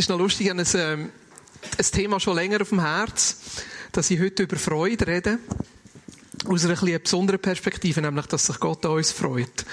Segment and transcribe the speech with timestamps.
[0.00, 1.10] ist noch lustig, ich habe ein, ähm,
[1.76, 3.36] ein Thema schon länger auf dem Herz,
[3.92, 5.38] dass ich heute über Freude rede.
[6.46, 9.66] Aus einer ein besonderen Perspektive, nämlich, dass sich Gott an uns freut.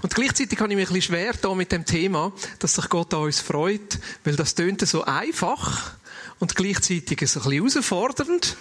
[0.00, 3.12] Und gleichzeitig habe ich mich ein bisschen schwer da mit dem Thema, dass sich Gott
[3.12, 5.92] an uns freut, weil das tönt so einfach
[6.38, 8.56] und gleichzeitig so ein bisschen herausfordernd.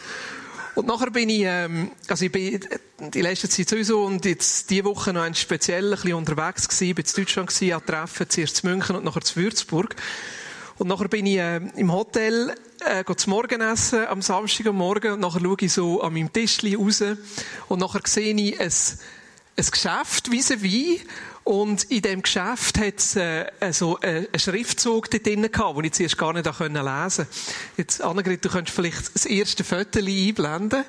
[0.75, 2.59] Und nachher bin ich, ähm, also ich bin
[2.99, 6.95] die letzte Zeit sowieso und jetzt diese Woche noch ein speziell ein bisschen unterwegs gewesen,
[6.95, 9.95] bin in Deutschland gewesen, an Treffen, zuerst zu München und nachher zu Würzburg.
[10.83, 12.53] Und nachher bin ich äh, im Hotel,
[12.85, 16.75] äh, zum Morgenessen am Samstag am Morgen und nachher schaue ich so an meinem Tischli
[16.75, 17.01] raus
[17.69, 20.99] und nachher sehe ich ein, ein Geschäft vis-à-vis
[21.45, 25.85] und in dem Geschäft hat es äh, so äh, einen Schriftzug dort drin gehabt, den
[25.85, 27.27] ich zuerst gar nicht lesen konnte.
[27.77, 30.83] Jetzt, Annegret, du könntest vielleicht das erste Foto einblenden.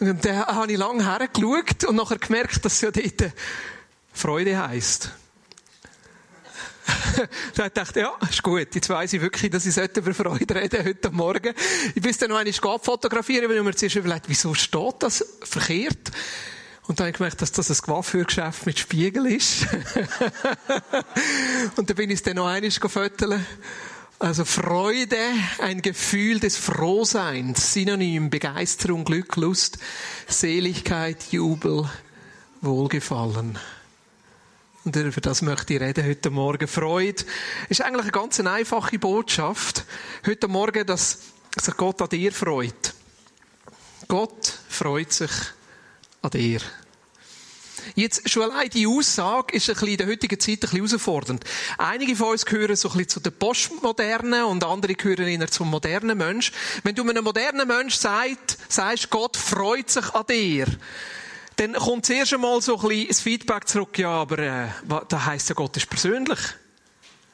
[0.00, 3.32] Und da habe ich lange hergeschaut und nachher gemerkt, dass es ja dort
[4.12, 5.10] Freude heisst.
[7.54, 8.74] da dachte ja, ist gut.
[8.74, 11.54] Jetzt weiss ich wirklich, dass ich über Freude reden heute Morgen.
[11.94, 16.10] Ich bin dann noch einmal fotografieren, weil ich mir zuerst überlegt, wieso steht das verkehrt?
[16.86, 19.62] Und dann habe ich gemerkt, dass das ein Coiffeurgeschäft mit Spiegel ist.
[21.76, 23.44] und dann bin ich es dann noch einmal fotografieren.
[24.18, 25.16] Also Freude,
[25.60, 29.78] ein Gefühl des Frohseins, Synonym Begeisterung, Glück, Lust,
[30.26, 31.88] Seligkeit, Jubel,
[32.60, 33.58] Wohlgefallen.
[34.82, 36.66] Und über das möchte ich reden heute Morgen.
[36.66, 37.22] Freude
[37.68, 39.84] ist eigentlich eine ganz einfache Botschaft.
[40.26, 41.18] Heute Morgen, dass
[41.60, 42.94] sich Gott an dir freut.
[44.08, 45.30] Gott freut sich
[46.22, 46.60] an dir.
[47.94, 51.44] Jetzt, schon allein die Aussage ist ein bisschen in der heutigen Zeit ein bisschen herausfordernd.
[51.76, 55.68] Einige von uns gehören so ein bisschen zu den Postmodernen und andere gehören eher zum
[55.68, 56.52] modernen Mensch.
[56.84, 60.66] Wenn du einem modernen Mensch sagst, sagst, Gott freut sich an dir,
[61.60, 64.68] dann kommt zuerst einmal so ein bisschen das Feedback zurück, ja, aber äh,
[65.08, 66.38] das heisst ja, Gott ist persönlich.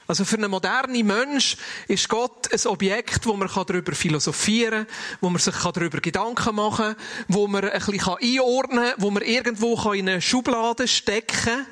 [0.08, 1.56] Also für einen modernen Mensch
[1.86, 6.96] ist Gott ein Objekt, wo man darüber philosophieren kann, wo man sich darüber Gedanken machen
[6.96, 6.96] kann,
[7.28, 11.66] wo man ein bisschen einordnen kann, wo man irgendwo in eine Schublade stecken kann.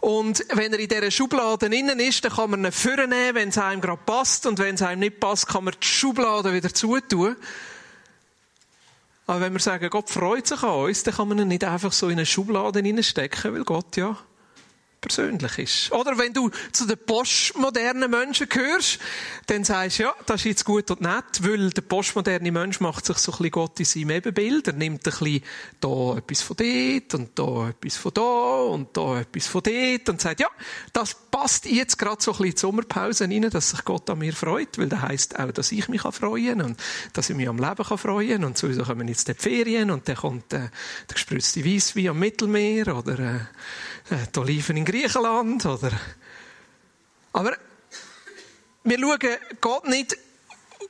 [0.00, 3.58] Und wenn er in dieser Schublade innen ist, dann kann man ihn vornehmen, wenn es
[3.58, 4.44] einem gerade passt.
[4.46, 7.36] Und wenn es einem nicht passt, kann man die Schublade wieder zutun.
[9.30, 11.92] Aber wenn wir sagen, Gott freut sich an uns, dann kann man ihn nicht einfach
[11.92, 14.16] so in eine Schublade hineinstecken, weil Gott ja
[15.00, 15.92] persönlich ist.
[15.92, 18.98] Oder wenn du zu den postmodernen Menschen gehörst,
[19.46, 23.06] dann sagst du, ja, das ist jetzt gut und nett, weil der postmoderne Mensch macht
[23.06, 24.68] sich so ein bisschen Gott in seinem Ebenbild.
[24.68, 25.42] Er nimmt ein bisschen
[25.80, 30.20] da etwas von dort und da etwas von da und da etwas von dort und
[30.20, 30.48] sagt, ja,
[30.92, 34.18] das passt jetzt gerade so ein bisschen in die Sommerpause rein, dass sich Gott an
[34.18, 36.80] mir freut, weil das heisst auch, dass ich mich freuen kann und
[37.12, 40.16] dass ich mich am Leben kann freuen und sowieso kommen jetzt die Ferien und dann
[40.16, 40.58] kommt äh,
[41.08, 43.40] der gespritzte Weisswein am Mittelmeer oder äh,
[44.10, 45.92] die Oliven in Griechenland oder.
[47.32, 47.56] Aber
[48.82, 50.16] wir schauen Gott nicht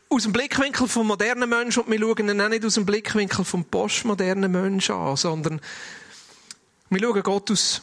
[0.09, 3.45] aus dem Blickwinkel vom modernen Menschen und wir schauen ihn auch nicht aus dem Blickwinkel
[3.45, 5.61] vom postmodernen Menschen an, sondern
[6.89, 7.83] wir schauen Gott aus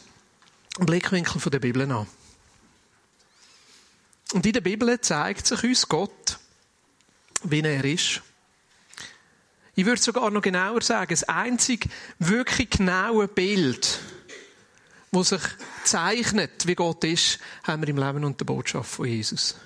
[0.78, 2.06] dem Blickwinkel der Bibel an.
[4.32, 6.38] Und in der Bibel zeigt sich uns Gott,
[7.44, 8.22] wie er ist.
[9.74, 11.88] Ich würde sogar noch genauer sagen, das einzig
[12.18, 14.00] wirklich genaue Bild,
[15.10, 15.40] wo sich
[15.84, 19.56] zeichnet, wie Gott ist, haben wir im Leben und der Botschaft von Jesus.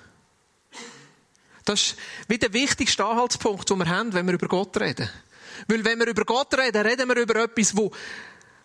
[1.65, 1.95] Das ist
[2.27, 5.09] wie der wichtigste Anhaltspunkt, den wir haben, wenn wir über Gott reden.
[5.67, 7.91] Weil wenn wir über Gott reden, reden wir über etwas, wo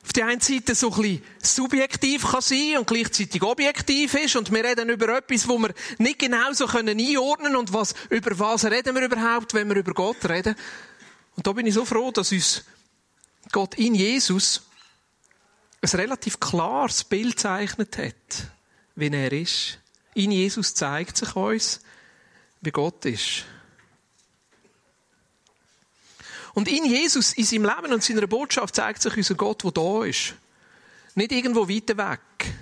[0.04, 4.36] auf der einen Seite so ein bisschen subjektiv kann sein und gleichzeitig objektiv ist.
[4.36, 8.38] Und wir reden über etwas, wo wir nicht genau so können einordnen und was, über
[8.38, 10.56] was reden wir überhaupt, wenn wir über Gott reden.
[11.36, 12.64] Und da bin ich so froh, dass uns
[13.52, 14.62] Gott in Jesus
[15.80, 18.50] ein relativ klares Bild zeichnet hat,
[18.96, 19.78] wie er ist.
[20.14, 21.80] In Jesus zeigt sich uns,
[22.60, 23.44] wie Gott ist.
[26.54, 30.04] Und in Jesus, in seinem Leben und seiner Botschaft zeigt sich unser Gott, der da
[30.04, 30.34] ist.
[31.14, 32.52] Nicht irgendwo weiter weg,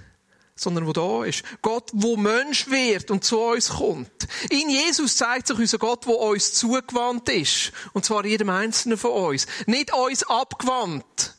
[0.54, 1.42] sondern wo da ist.
[1.62, 4.28] Gott, wo Mensch wird und zu uns kommt.
[4.50, 7.72] In Jesus zeigt sich unser Gott, wo uns zugewandt ist.
[7.94, 9.46] Und zwar jedem Einzelnen von uns.
[9.64, 11.35] Nicht uns abgewandt,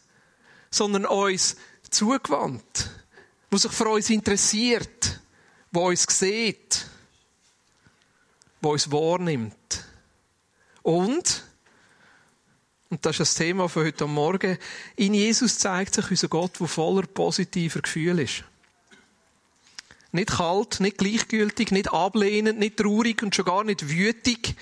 [0.69, 1.55] sondern uns
[1.89, 2.89] zugewandt,
[3.49, 5.19] wo sich für uns interessiert,
[5.71, 6.87] wo uns sieht,
[8.61, 9.85] wo uns wahrnimmt.
[10.81, 11.43] Und,
[12.89, 14.57] und das ist das Thema von heute Morgen,
[14.95, 18.43] in Jesus zeigt sich unser Gott, der voller positiver Gefühle ist.
[20.11, 24.55] Nicht kalt, nicht gleichgültig, nicht ablehnend, nicht traurig und schon gar nicht wütig,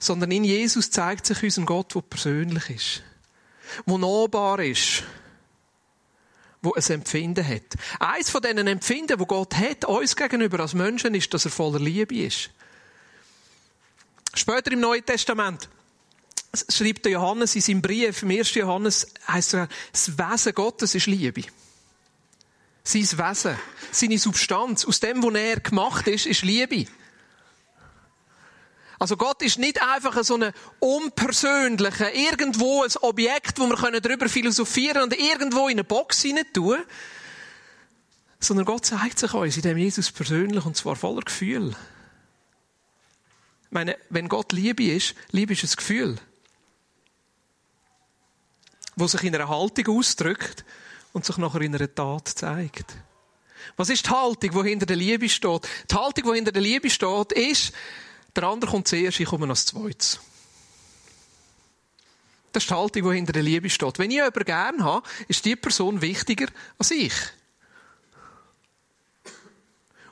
[0.00, 3.02] sondern in Jesus zeigt sich unser Gott, der persönlich ist,
[3.86, 5.02] der nahbar ist,
[6.62, 7.76] wo ein Empfinden hat.
[7.98, 11.80] Eins von diesen Empfinden, wo Gott hat, uns gegenüber als Menschen, ist, dass er voller
[11.80, 12.50] Liebe ist.
[14.34, 15.68] Später im Neuen Testament
[16.68, 18.54] schreibt der Johannes in seinem Brief, im 1.
[18.54, 21.42] Johannes, heißt er, das Wesen Gottes ist Liebe.
[22.82, 23.56] Sein Wesen,
[23.92, 26.86] seine Substanz, aus dem, was er gemacht ist, ist Liebe.
[29.00, 35.04] Also Gott ist nicht einfach so ein unpersönlicher, irgendwo ein Objekt, wo wir darüber philosophieren
[35.04, 36.80] und irgendwo in eine Box hinein tun,
[38.38, 41.70] sondern Gott zeigt sich uns in dem Jesus persönlich und zwar voller Gefühl.
[43.64, 46.18] Ich meine, wenn Gott Liebe ist, Liebe ist ein Gefühl,
[48.96, 50.66] wo sich in einer Haltung ausdrückt
[51.14, 52.96] und sich nachher in einer Tat zeigt.
[53.78, 55.66] Was ist die Haltung, die hinter der Liebe steht?
[55.90, 57.72] Die Haltung, die hinter der Liebe steht, ist,
[58.36, 60.20] der andere kommt zuerst, ich komme als zweites.
[62.52, 63.98] Das ist die Haltung, die hinter der Liebe steht.
[63.98, 66.46] Wenn ich jemanden gerne habe, ist die Person wichtiger
[66.78, 67.14] als ich.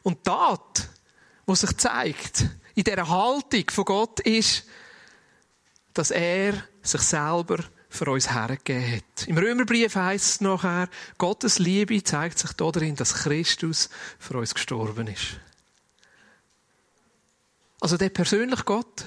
[0.03, 0.89] Und Tat,
[1.47, 4.65] die sich zeigt, in dieser Haltung von Gott, ist,
[5.95, 9.27] dass er sich selber für uns hergegeben hat.
[9.27, 15.09] Im Römerbrief heißt es nachher, Gottes Liebe zeigt sich darin, dass Christus für uns gestorben
[15.09, 15.41] ist.
[17.81, 19.05] Also der persönliche Gott,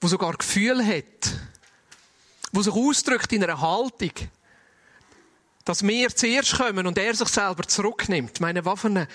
[0.00, 1.30] wo sogar Gefühl hat,
[2.52, 4.12] wo sich ausdrückt in einer Haltung,
[5.64, 8.40] dass wir zuerst kommen und er sich selber zurücknimmt.
[8.40, 9.06] Meine Waffen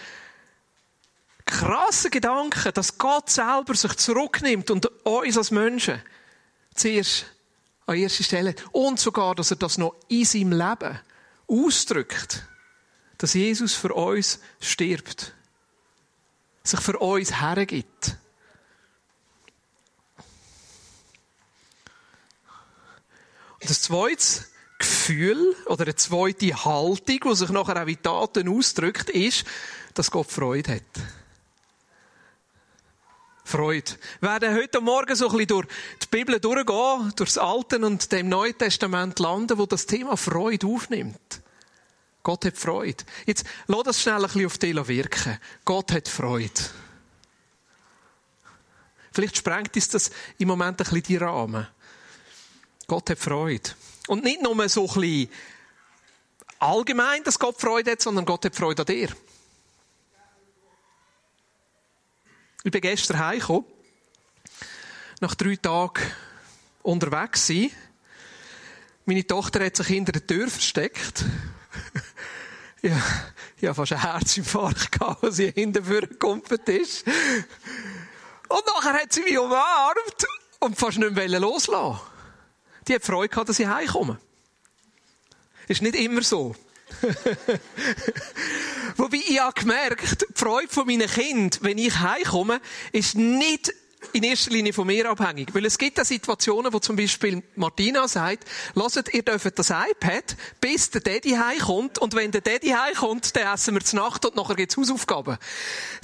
[1.45, 6.01] krasse Gedanke, dass Gott selber sich zurücknimmt und uns als Menschen
[6.75, 7.25] zuerst
[7.86, 11.00] an erste Stelle und sogar, dass er das noch in seinem Leben
[11.48, 12.45] ausdrückt,
[13.18, 15.33] dass Jesus für uns stirbt
[16.63, 18.18] sich für uns hergibt.
[23.60, 24.46] Und das zweite
[24.80, 29.46] Gefühl oder eine zweite Haltung, die sich nachher auch in Taten ausdrückt, ist,
[29.94, 30.81] dass Gott Freude hat.
[33.44, 33.92] Freude.
[34.22, 35.68] Wir werden heute Morgen so ein bisschen durch
[36.02, 40.66] die Bibel durchgehen, durch das Alte und dem Neuen Testament landen, wo das Thema Freude
[40.68, 41.41] aufnimmt.
[42.23, 43.03] Gott hat Freude.
[43.25, 45.39] Jetzt, lass das schnell ein bisschen auf dich wirken.
[45.65, 46.51] Gott hat Freude.
[49.12, 51.68] Vielleicht sprengt uns das im Moment ein bisschen die Rahmen.
[52.88, 53.71] Gott hat Freude.
[54.07, 55.29] Und nicht nur so ein bisschen
[56.59, 59.09] allgemein, dass Gott Freude hat, sondern Gott hat Freude an dir.
[62.63, 63.65] Ich bin gestern heimgekommen.
[65.19, 66.03] Nach drei Tagen
[66.83, 67.71] unterwegs sein.
[69.06, 71.25] Meine Tochter hat sich hinter der Tür versteckt.
[72.81, 73.00] Ja,
[73.57, 77.06] ich hatte fast einen Herzinfarkt gehabt, als sie hinten vorgekommen ist.
[78.48, 80.25] Und nachher hat sie mich umarmt
[80.60, 82.00] und fast nicht mehr loslassen
[82.88, 84.19] Die hat Freude gehabt, dass ich heimkomme.
[85.68, 86.56] Ist nicht immer so.
[88.98, 92.60] Wobei ich habe gemerkt, die Freude von meinen Kindern, wenn ich heimkomme,
[92.92, 93.74] ist nicht
[94.13, 95.54] in erster Linie von mir abhängig.
[95.54, 100.36] Weil es gibt da Situationen, wo zum Beispiel Martina sagt, lasst, ihr dürft das iPad,
[100.60, 104.35] bis der Daddy heimkommt, und wenn der Daddy heimkommt, dann essen wir zur Nacht und
[104.35, 105.38] nachher gibt's Hausaufgaben.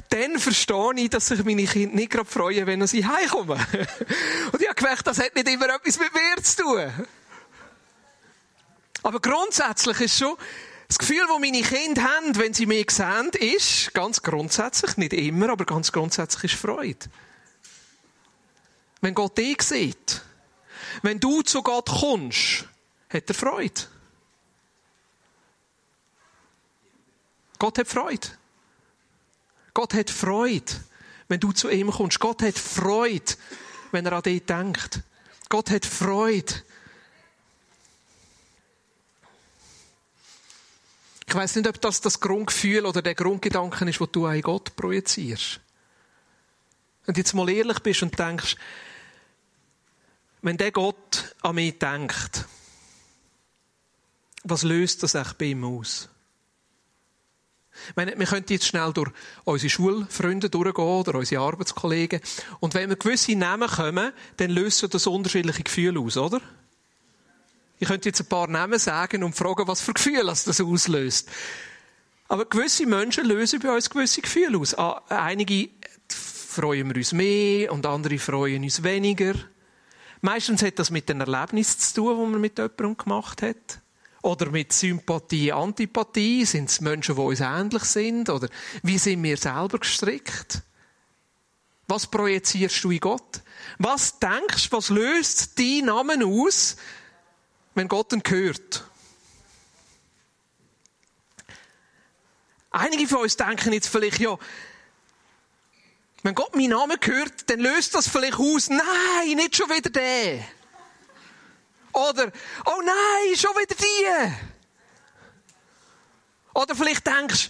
[0.09, 3.59] Dann verstehe ich, dass sich meine Kinder nicht gerade freuen, wenn sie heimkommen.
[4.51, 7.07] und ich habe gemerkt, das hat nicht immer etwas mit mir zu tun.
[9.03, 10.35] Aber grundsätzlich ist schon,
[10.87, 15.49] das Gefühl, das meine Kinder haben, wenn sie mich sehen, ist, ganz grundsätzlich, nicht immer,
[15.49, 17.09] aber ganz grundsätzlich ist Freude.
[19.07, 20.21] Wenn Gott dich sieht,
[21.01, 22.65] wenn du zu Gott kommst,
[23.07, 23.81] hat er Freude.
[27.57, 28.27] Gott hat Freude.
[29.73, 30.73] Gott hat Freude,
[31.29, 32.19] wenn du zu ihm kommst.
[32.19, 33.35] Gott hat Freude,
[33.93, 34.99] wenn er an dich denkt.
[35.47, 36.55] Gott hat Freude.
[41.25, 44.75] Ich weiß nicht, ob das das Grundgefühl oder der Grundgedanke ist, wo du an Gott
[44.75, 45.61] projizierst.
[47.05, 48.57] Wenn du jetzt mal ehrlich bist und denkst,
[50.41, 52.45] wenn der Gott an mich denkt,
[54.43, 56.09] was löst das eigentlich bei ihm aus?
[57.95, 59.11] Meine, wir könnten jetzt schnell durch
[59.43, 62.21] unsere Schulfreunde durchgehen oder unsere Arbeitskollegen.
[62.59, 66.41] Und wenn wir gewisse Namen kommen, dann löst das unterschiedliche Gefühle aus, oder?
[67.79, 71.29] Ich könnte jetzt ein paar Namen sagen und fragen, was für Gefühle das auslöst.
[72.27, 74.73] Aber gewisse Menschen lösen bei uns gewisse Gefühle aus.
[74.77, 75.69] Ah, einige
[76.09, 79.35] freuen wir uns mehr und andere freuen uns weniger.
[80.21, 83.79] Meistens hat das mit den Erlebnissen zu tun, die man mit jemandem gemacht hat.
[84.23, 86.45] Oder mit Sympathie, Antipathie.
[86.45, 88.29] Sind es Menschen, die uns ähnlich sind?
[88.29, 88.49] Oder
[88.83, 90.63] wie sind wir selber gestrickt?
[91.87, 93.41] Was projizierst du in Gott?
[93.77, 96.75] Was denkst, was löst dein Namen aus,
[97.75, 98.83] wenn Gott ihn hört?
[102.71, 104.37] Einige von uns denken jetzt vielleicht, ja,
[106.27, 110.43] wenn Gott meinen Namen hört, dann löst das vielleicht aus, nein, nicht schon wieder der.
[111.93, 112.33] Oder,
[112.65, 114.33] oh nein, schon wieder die.
[116.53, 117.49] Oder vielleicht denkst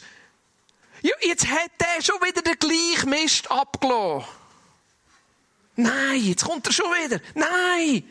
[1.01, 4.27] ja, jetzt hat der schon wieder den gleichen Mist abgelassen.
[5.75, 7.19] Nein, jetzt kommt er schon wieder.
[7.33, 8.07] Nein!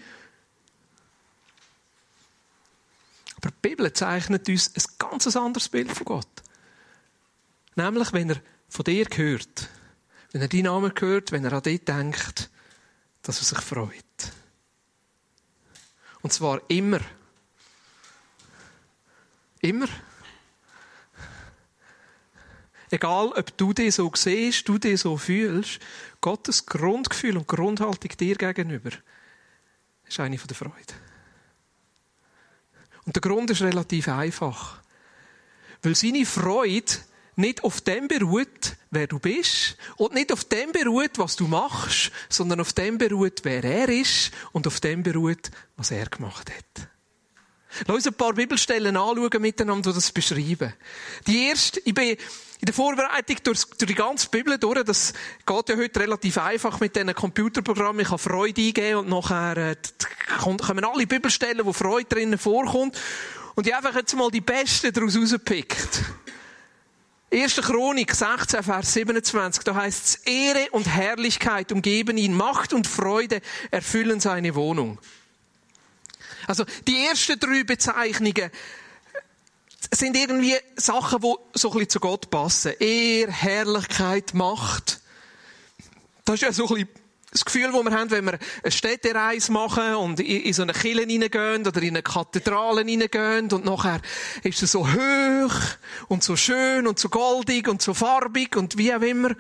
[3.37, 6.43] Aber die Bibel zeichnet uns ein ganz anderes Bild von Gott.
[7.77, 9.69] Nämlich, wenn er von dir hört,
[10.33, 12.51] wenn er deinen Namen hört, wenn er an dich denkt,
[13.23, 13.93] dass er sich freut.
[16.23, 17.01] Und zwar immer.
[19.61, 19.89] Immer.
[22.91, 25.81] Egal, ob du dich so siehst, du dich so fühlst,
[26.21, 28.91] Gottes Grundgefühl und Grundhaltung dir gegenüber
[30.09, 30.95] ist eine der Freude.
[33.05, 34.81] Und der Grund ist relativ einfach.
[35.83, 36.93] Weil seine Freude
[37.37, 42.11] nicht auf dem beruht, wer du bist, und nicht auf dem beruht, was du machst,
[42.29, 46.89] sondern auf dem beruht, wer er ist, und auf dem beruht, was er gemacht hat.
[47.87, 50.73] Lass uns ein paar Bibelstellen anschauen miteinander, die das beschreiben.
[51.27, 55.13] Die erste, ich bin in der Vorbereitung durch, durch die ganze Bibel durch, das
[55.45, 58.01] geht ja heute relativ einfach mit diesen Computerprogrammen.
[58.01, 59.77] Ich kann Freude eingeben und nachher äh,
[60.39, 62.99] kommen alle Bibelstellen, wo Freude drinnen vorkommt.
[63.57, 66.03] Und ich einfach jetzt mal die besten daraus rausgepickt.
[67.33, 67.57] 1.
[67.57, 73.41] Chronik 16, Vers 27, da heißt es, Ehre und Herrlichkeit umgeben ihn, Macht und Freude
[73.71, 75.01] erfüllen seine Wohnung.
[76.47, 78.51] Also die ersten drei Bezeichnungen
[79.93, 82.75] sind irgendwie Sachen, die so ein bisschen zu Gott passen.
[82.79, 85.01] Ehr, Herrlichkeit, Macht.
[86.25, 87.06] Das ist ja so ein bisschen
[87.37, 91.07] das Gefühl, das wir haben, wenn wir eine Städtereise machen und in so eine Kirche
[91.07, 94.01] hineingehen oder in eine Kathedrale hineingehen und nachher
[94.43, 95.55] ist es so hoch
[96.09, 99.31] und so schön und so goldig und so farbig und wie auch immer.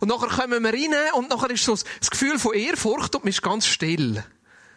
[0.00, 3.30] Und nachher kommen wir rein und nachher ist so das Gefühl von Ehrfurcht und man
[3.30, 4.24] ist ganz still.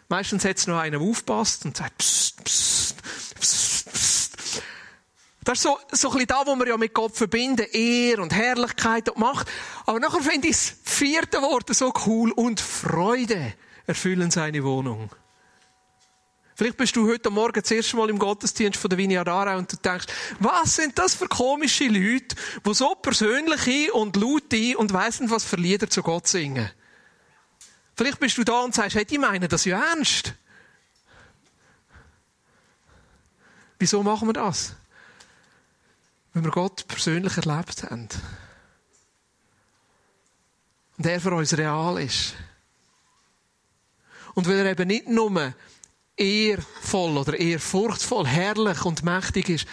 [0.10, 2.96] Meistens hat es noch einer aufpasst und sagt, psst, psst,
[3.39, 4.12] psst, psst.
[5.43, 7.65] Das ist so, so ein bisschen da, wo wir ja mit Gott verbinden.
[7.71, 9.50] Ehr und Herrlichkeit und Macht.
[9.85, 12.31] Aber nachher finde ich das vierte Wort so cool.
[12.31, 13.53] Und Freude
[13.85, 15.09] erfüllen seine Wohnung.
[16.55, 19.71] Vielleicht bist du heute Morgen das erste Mal im Gottesdienst von der Vineyard Aarau und
[19.71, 20.05] du denkst,
[20.39, 22.35] was sind das für komische Leute,
[22.65, 26.69] die so persönliche und laute und weiss nicht was für Lieder zu Gott singen.
[27.95, 30.35] Vielleicht bist du da und sagst, hey, die meinen das ja ernst.
[33.79, 34.75] Wieso machen wir das?
[36.33, 38.09] Weil wir Gott persönlich erlebt haben.
[40.97, 42.35] Und er für uns real ist.
[44.33, 45.53] Und weil er eben nicht nur
[46.17, 49.67] ehrvoll oder ehrfurchtvoll, herrlich und mächtig ist,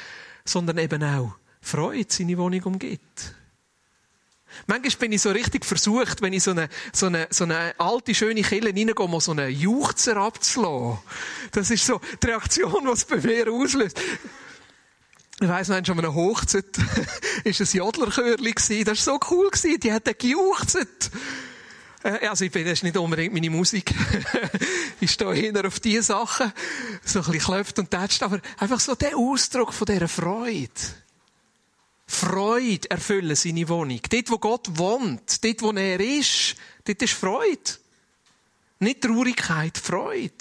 [0.44, 3.34] sondern eben auch Freude seine Wohnung umgibt.
[4.66, 8.14] Manchmal bin ich so richtig versucht, wenn ich so eine, so eine, so eine alte,
[8.14, 10.98] schöne Kille reingehe, mal so einen Juchzer abzulassen.
[11.52, 14.00] Das ist so die Reaktion, die es bei mir auslöst.
[15.42, 16.66] Ich weiss noch, schon mal Hochzeit,
[17.44, 18.85] ist ein Jodlerchörli gewesen.
[18.85, 19.80] Das war so cool gewesen.
[19.80, 21.11] Die hat gejuchzt.
[22.02, 23.94] Äh, also, ich bin, das ist nicht unbedingt meine Musik.
[25.00, 26.52] ich stehe hinter auf diese Sachen.
[27.06, 28.23] So ein bisschen klopft und tätscht.
[28.23, 30.68] Aber einfach so der Ausdruck von dieser Freude.
[32.06, 34.00] Freude erfüllen seine Wohnung.
[34.11, 36.54] Dort, wo Gott wohnt, dort, wo er ist,
[36.85, 37.78] dort ist Freude.
[38.78, 40.35] Nicht Traurigkeit, Freude.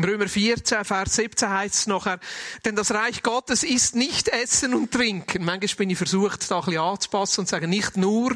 [0.00, 2.20] Im Römer 14, Vers 17 heißt es nachher,
[2.64, 5.44] denn das Reich Gottes ist nicht Essen und Trinken.
[5.44, 8.34] Manchmal bin ich versucht, da ein bisschen anzupassen und zu sagen, nicht nur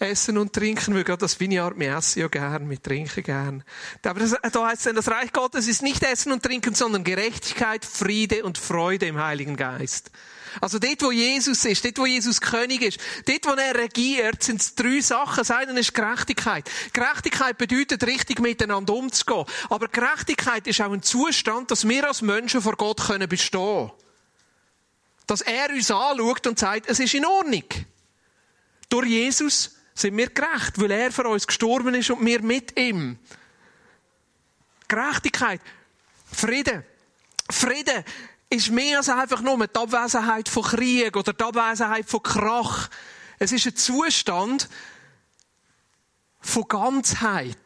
[0.00, 3.64] essen und trinken, weil gerade das Vineyard, wir essen ja gern, wir trinken gern.
[4.04, 7.04] Aber das, da heißt es denn, das Reich Gottes ist nicht essen und trinken, sondern
[7.04, 10.10] Gerechtigkeit, Friede und Freude im Heiligen Geist.
[10.60, 14.60] Also dort, wo Jesus ist, dort, wo Jesus König ist, dort, wo er regiert, sind
[14.60, 15.36] es drei Sachen.
[15.36, 16.68] Das eine ist Gerechtigkeit.
[16.92, 19.44] Gerechtigkeit bedeutet, richtig miteinander umzugehen.
[19.68, 23.92] Aber Gerechtigkeit ist auch ein Zustand, dass wir als Menschen vor Gott können bestehen
[25.26, 27.64] Dass er uns anschaut und sagt, es ist in Ordnung.
[28.88, 33.18] Durch Jesus sind wir gerecht, weil er für uns gestorben ist und wir mit ihm.
[34.88, 35.60] Gerechtigkeit,
[36.32, 36.84] Friede.
[37.50, 38.04] Friede
[38.48, 42.88] ist mehr als einfach nur die Abwesenheit von Krieg oder die Abwesenheit von Krach.
[43.38, 44.68] Es ist ein Zustand
[46.40, 47.56] von Ganzheit.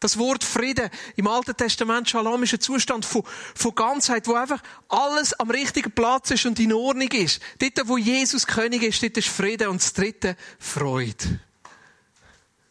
[0.00, 3.22] Das Wort Frieden im Alten Testament Shalom ist ein Zustand von,
[3.54, 7.42] von Ganzheit, wo einfach alles am richtigen Platz ist und in Ordnung ist.
[7.58, 9.68] Dort, wo Jesus König ist, dort ist Frieden.
[9.68, 11.40] Und das dritte, Freude.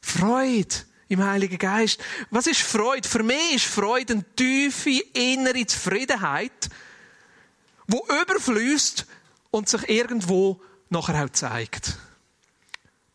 [0.01, 0.75] Freude
[1.07, 2.01] im Heiligen Geist.
[2.31, 3.07] Was ist Freude?
[3.07, 6.69] Für mich ist Freude eine tiefe innere Zufriedenheit,
[7.86, 9.05] wo überfließt
[9.51, 10.59] und sich irgendwo
[10.89, 11.95] nachher auch zeigt.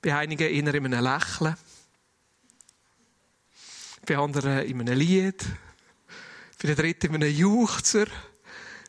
[0.03, 1.57] Bei einigen in einem Lächeln,
[4.07, 5.45] bei anderen in einem Lied,
[6.61, 8.07] bei der dritten in einem Juchzer,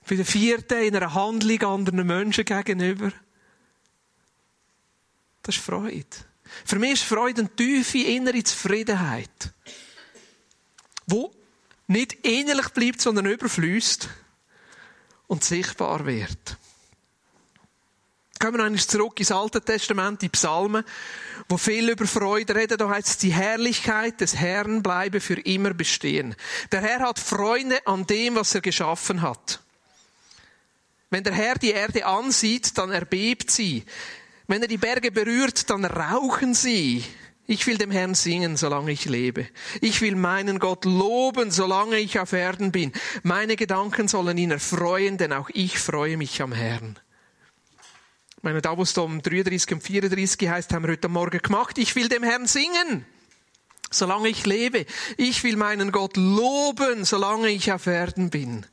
[0.07, 3.11] bei der vierten in einer Handlung anderen Menschen gegenüber.
[5.41, 6.05] Das ist Freude.
[6.63, 9.53] Für mich ist Freude eine tiefe innere Zufriedenheit,
[11.07, 11.31] wo
[11.87, 14.09] nicht innerlich bleibt, sondern überfließt
[15.27, 16.57] und sichtbar wird.
[18.39, 20.83] Kommen wir eigentlich zurück ins Alte Testament, die Psalmen,
[21.47, 22.77] wo viel über Freude reden.
[22.77, 26.35] Da heißt es, die Herrlichkeit des Herrn bleibe für immer bestehen.
[26.71, 29.61] Der Herr hat Freunde an dem, was er geschaffen hat.
[31.09, 33.85] Wenn der Herr die Erde ansieht, dann erbebt sie.
[34.47, 37.03] Wenn er die Berge berührt, dann rauchen sie.
[37.47, 39.47] Ich will dem Herrn singen, solange ich lebe.
[39.79, 42.91] Ich will meinen Gott loben, solange ich auf Erden bin.
[43.23, 46.99] Meine Gedanken sollen ihn erfreuen, denn auch ich freue mich am Herrn.
[48.45, 51.79] Meine, da wo es um 33 und 34 heißt, haben wir heute Morgen gemacht.
[51.79, 53.03] Ich will dem Herrn singen,
[53.89, 54.85] solange ich lebe.
[55.17, 58.67] Ich will meinen Gott loben, solange ich auf Erden bin.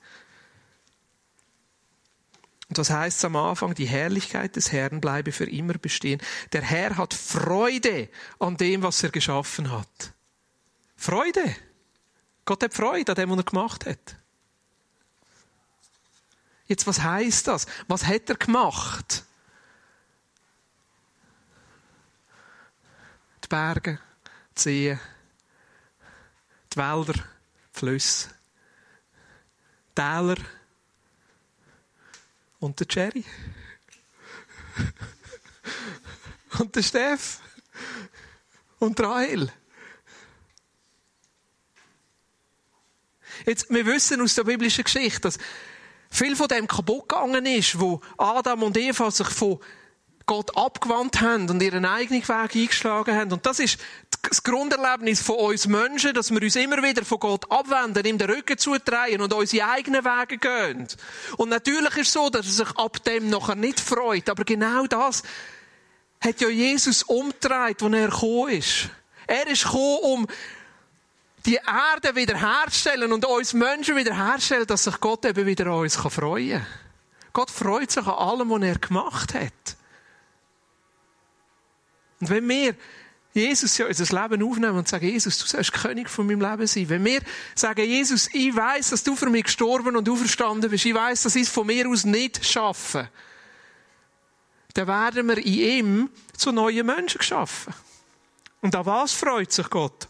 [2.68, 3.74] Und was heißt am Anfang?
[3.74, 6.20] Die Herrlichkeit des Herrn bleibe für immer bestehen.
[6.52, 8.10] Der Herr hat Freude
[8.40, 10.12] an dem, was er geschaffen hat.
[10.96, 11.56] Freude.
[12.44, 14.16] Gott hat Freude an dem, was er gemacht hat.
[16.66, 17.64] Jetzt, was heißt das?
[17.88, 19.24] Was hat er gemacht?
[23.52, 23.98] Berge,
[24.56, 25.00] die Seen,
[26.72, 28.30] die Wälder, die Flüsse,
[29.90, 30.38] die Täler,
[32.60, 33.24] und der Jerry.
[36.60, 37.40] Und der Steff.
[38.78, 39.52] Und Rahel.
[43.44, 45.38] Jetzt, wir wissen aus der biblischen Geschichte, dass
[46.08, 49.60] viel von dem kaputt gegangen ist, wo Adam und Eva sich von
[50.26, 53.32] Gott abgewandt haben und ihren eigenen Weg eingeschlagen haben.
[53.32, 53.78] Und das ist
[54.22, 58.30] das Grunderlebnis von uns Menschen, dass wir uns immer wieder von Gott abwenden, ihm den
[58.30, 60.86] Rücken zudrehen und unsere eigenen Wege gehen.
[61.36, 64.28] Und natürlich ist es so, dass er sich ab dem nachher nicht freut.
[64.28, 65.22] Aber genau das
[66.20, 68.90] hat ja Jesus umgedreht, als er gekommen ist.
[69.26, 70.26] Er ist gekommen, um
[71.44, 76.60] die Erde wiederherzustellen und uns Menschen wiederherzustellen, dass sich Gott eben wieder an uns freuen
[76.60, 76.66] kann.
[77.32, 79.52] Gott freut sich an allem, was er gemacht hat.
[82.22, 82.76] Und wenn wir
[83.34, 86.88] Jesus ja unser Leben aufnehmen und sagen, Jesus, du sollst König von meinem Leben sein.
[86.88, 87.20] Wenn wir
[87.56, 91.34] sagen, Jesus, ich weiß, dass du für mich gestorben und auferstanden bist, ich weiß, dass
[91.34, 93.08] ich es von mir aus nicht schaffe,
[94.74, 97.74] dann werden wir in ihm zu neuen Menschen geschaffen.
[98.60, 100.06] Und an was freut sich Gott?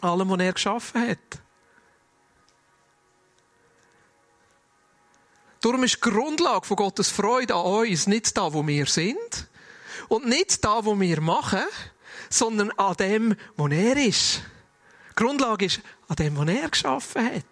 [0.00, 1.18] Allem, was er geschaffen hat.
[5.60, 9.48] Darum ist die Grundlage von Gottes Freude an uns nicht da, wo wir sind,
[10.08, 11.64] und nicht da, wo wir machen,
[12.30, 14.42] sondern an dem, wo er ist.
[15.10, 17.44] Die Grundlage ist an dem, was er geschaffen hat.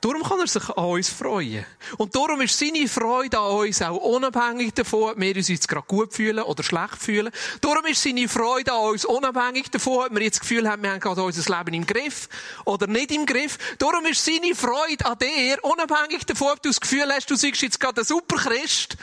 [0.00, 1.66] Darum kann er sich an uns freuen.
[1.98, 5.86] Und darum ist seine Freude an uns auch unabhängig davon, ob wir uns jetzt gerade
[5.86, 7.30] gut fühlen oder schlecht fühlen.
[7.60, 10.92] Darum ist seine Freude an uns unabhängig davon, ob wir jetzt das Gefühl haben, wir
[10.92, 12.30] haben gerade unser Leben im Griff
[12.64, 13.58] oder nicht im Griff.
[13.76, 17.60] Darum ist seine Freude an dir unabhängig davon, ob du das Gefühl hast, du seist
[17.60, 18.96] jetzt gerade ein super Christ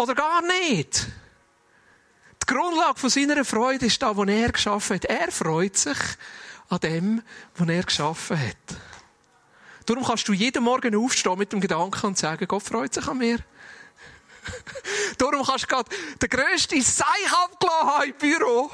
[0.00, 1.06] oder gar nicht.
[2.42, 5.04] Die Grundlage von seiner Freude ist da, wo er geschaffen hat.
[5.04, 5.98] Er freut sich
[6.68, 7.22] an dem,
[7.56, 8.76] was er geschaffen hat.
[9.86, 13.18] Darum kannst du jeden Morgen aufstehen mit dem Gedanken und sagen, Gott freut sich an
[13.18, 13.38] mir.
[15.18, 18.70] Darum kannst du gerade den grössten Seich abgelassen im Büro.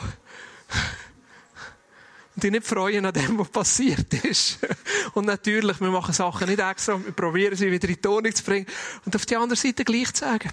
[2.34, 4.58] Und dich nicht freuen an dem, was passiert ist.
[5.14, 8.44] Und natürlich, wir machen Sachen nicht extra, wir probieren sie wieder in die Tonung zu
[8.44, 8.66] bringen.
[9.06, 10.50] Und auf die andere Seite gleich zu sagen,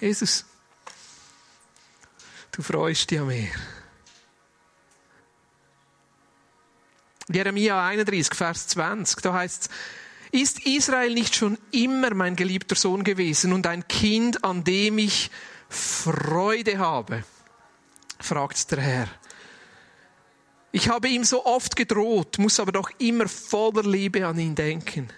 [0.00, 0.44] Jesus,
[2.52, 3.50] du freust dich an mir.
[7.28, 9.70] Jeremia 31, Vers 20, da heißt es,
[10.34, 15.30] ist Israel nicht schon immer mein geliebter Sohn gewesen und ein Kind, an dem ich
[15.68, 17.24] Freude habe?
[18.18, 19.08] fragt der Herr.
[20.72, 25.08] Ich habe ihm so oft gedroht, muss aber doch immer voller Liebe an ihn denken.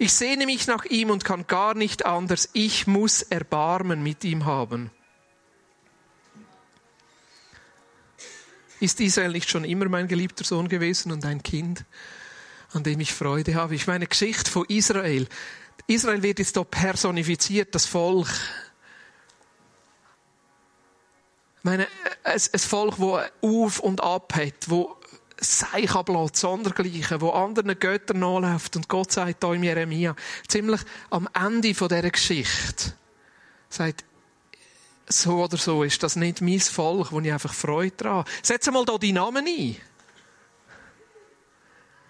[0.00, 2.50] Ich sehne mich nach ihm und kann gar nicht anders.
[2.52, 4.90] Ich muss Erbarmen mit ihm haben.
[8.78, 11.84] Ist Israel nicht schon immer mein geliebter Sohn gewesen und ein Kind,
[12.72, 13.74] an dem ich Freude habe?
[13.74, 15.26] Ich meine, Geschichte von Israel.
[15.88, 18.28] Israel wird jetzt hier personifiziert, das Volk.
[21.56, 21.88] Ich meine,
[22.22, 24.97] ein, Volk, das auf und ab hat, wo
[25.40, 28.74] Seich ablässt, sondergleichen, wo anderen Göttern nachläuft.
[28.76, 30.16] Und Gott sagt da im Jeremia,
[30.48, 32.92] ziemlich am Ende dieser Geschichte,
[33.68, 34.04] sagt,
[35.08, 38.24] so oder so ist das nicht mein Volk, wo ich einfach Freude dran.
[38.42, 39.76] Setz mal da die Namen ein.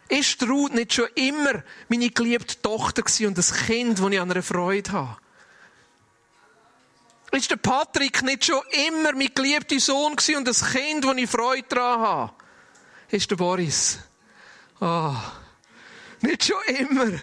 [0.09, 4.43] Ist Ruth nicht schon immer meine geliebte Tochter und das Kind, das ich an einer
[4.43, 5.17] Freude habe?
[7.31, 11.69] Ist der Patrick nicht schon immer mein geliebter Sohn und das Kind, das ich Freude
[11.69, 12.33] daran habe?
[13.11, 13.99] Ist der Boris.
[14.81, 15.13] Ah.
[15.13, 16.27] Oh.
[16.27, 17.19] Nicht schon immer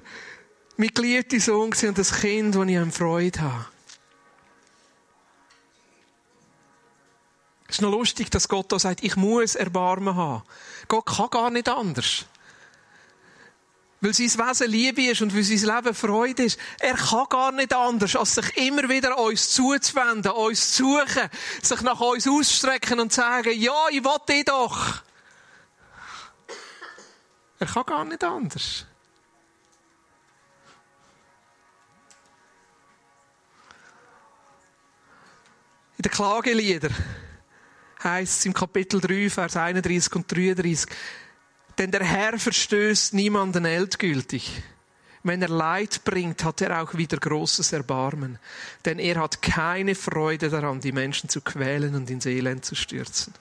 [0.77, 3.65] mein geliebter Sohn und das Kind, das ich an Freude habe?
[7.67, 10.43] Es ist noch lustig, dass Gott da sagt, ich muss Erbarmen haben.
[10.87, 12.25] Gott kann gar nicht anders.
[14.01, 16.59] Weil sein Wesen Liebe ist und weil sein Leben Freude ist.
[16.79, 21.29] Er kann gar nicht anders, als sich immer wieder uns zuzuwenden, uns zu suchen,
[21.61, 25.01] sich nach uns ausstrecken und sagen, ja, ich will dich doch.
[27.59, 28.85] Er kann gar nicht anders.
[35.97, 36.93] In den Klageliedern
[38.03, 40.93] heißt es im Kapitel 3, Vers 31 und 33,
[41.77, 44.61] denn der Herr verstößt niemanden endgültig.
[45.23, 48.37] Wenn er Leid bringt, hat er auch wieder großes Erbarmen.
[48.85, 53.33] Denn er hat keine Freude daran, die Menschen zu quälen und ins Elend zu stürzen.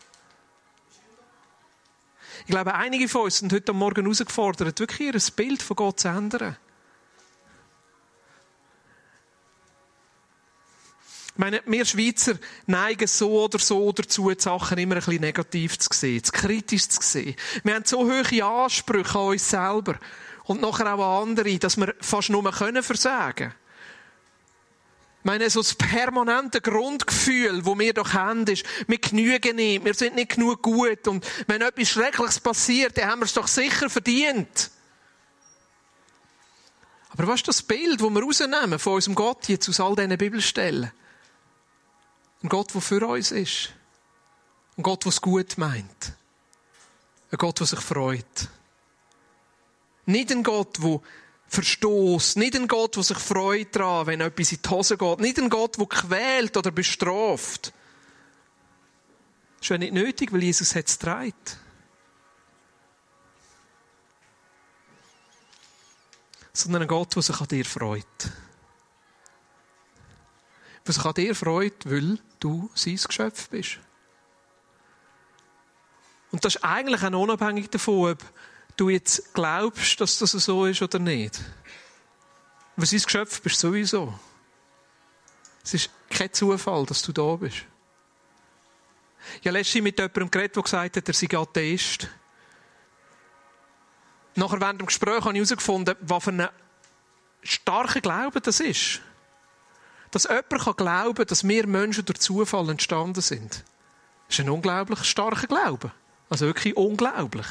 [2.47, 6.09] Ich glaube, einige von uns sind heute Morgen herausgefordert, wirklich ihr Bild von Gott zu
[6.09, 6.57] ändern.
[11.33, 12.35] Ich meine, wir Schweizer
[12.67, 16.87] neigen so oder so dazu, die Sachen immer ein bisschen negativ zu sehen, zu kritisch
[16.89, 17.35] zu sehen.
[17.65, 19.99] Wir haben so hohe Ansprüche an uns selber
[20.45, 23.53] und nachher auch an andere, dass wir fast nur können versagen.
[23.53, 23.64] Ich
[25.25, 30.15] meine, so das permanente Grundgefühl, das wir doch haben, ist, wir genügen nicht, wir sind
[30.15, 34.71] nicht genug gut und wenn etwas Schreckliches passiert, dann haben wir es doch sicher verdient.
[37.11, 40.19] Aber was ist das Bild, das wir rausnehmen von unserem Gott jetzt aus all diesen
[40.19, 40.91] Bibelstellen?
[42.43, 43.71] Ein Gott, der für uns ist.
[44.77, 46.13] Ein Gott, der es gut meint.
[47.31, 48.49] Ein Gott, der sich freut.
[50.07, 51.01] Nicht ein Gott, der
[51.49, 52.37] verstoßt.
[52.37, 55.21] Nicht ein Gott, der sich freut daran, wenn etwas in die Hose geht.
[55.21, 57.73] Nicht ein Gott, der quält oder bestraft.
[59.59, 61.59] Das ist ja nicht nötig, weil Jesus hat es trägt.
[66.53, 68.05] Sondern ein Gott, der sich an dir freut
[70.85, 73.79] was sich an dir freut, weil du sein Geschöpf bist.
[76.31, 78.19] Und das ist eigentlich auch unabhängig davon, ob
[78.77, 81.41] du jetzt glaubst, dass das so ist oder nicht.
[82.77, 84.19] Weil sein Geschöpf bist sowieso.
[85.63, 87.65] Es ist kein Zufall, dass du da bist.
[89.41, 92.09] Ich habe mit jemandem geredet, der gesagt hat, er sei Atheist.
[94.35, 96.49] Nachher während dem Gespräch habe ich herausgefunden, was für ein
[97.43, 99.01] starker Glaube das ist
[100.15, 103.65] dass jemand glauben kann, dass wir Menschen durch Zufall entstanden sind.
[104.29, 105.91] Das ist ein unglaublich starker Glaube.
[106.31, 107.47] Also wirklich unglaublich.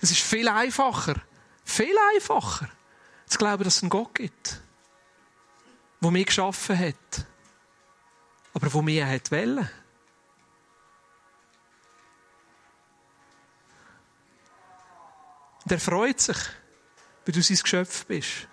[0.00, 1.16] Es ist viel einfacher,
[1.64, 2.68] viel einfacher,
[3.26, 4.60] zu glauben, dass es einen Gott gibt,
[6.00, 7.26] der mich geschaffen hat,
[8.54, 9.68] aber wo mir hat wollen.
[15.64, 16.38] Und er freut sich,
[17.26, 18.48] weil du sein Geschöpf bist.